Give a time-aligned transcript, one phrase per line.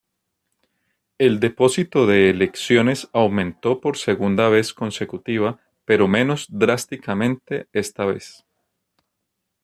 [1.19, 8.43] El depósito de elecciones aumentó por segunda vez consecutiva pero menos drásticamente esta vez.